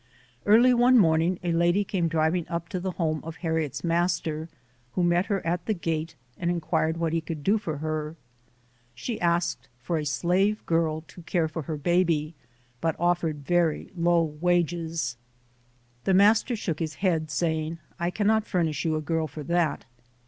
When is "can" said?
18.09-18.25